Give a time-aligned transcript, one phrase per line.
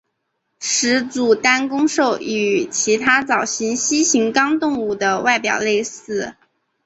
[0.59, 6.33] 始祖单弓兽与其他早期蜥形纲动物的外表类似。